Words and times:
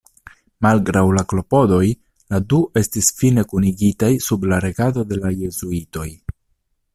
Malgraŭ 0.65 1.03
la 1.17 1.23
klopodoj, 1.33 1.83
la 2.35 2.39
du 2.53 2.61
estis 2.81 3.11
fine 3.19 3.45
kunigitaj 3.53 4.11
sub 4.29 4.49
la 4.53 4.59
regado 4.67 5.05
de 5.13 5.21
la 5.23 5.33
jezuitoj. 5.45 6.09